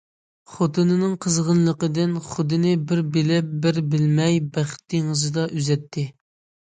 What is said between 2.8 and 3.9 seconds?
بىر بىلىپ، بىر